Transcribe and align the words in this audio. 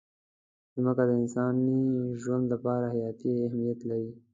مځکه 0.83 1.03
د 1.09 1.11
انساني 1.21 1.75
ژوند 2.21 2.45
لپاره 2.53 2.85
حیاتي 2.95 3.31
اهمیت 3.47 3.79
لري. 3.89 4.11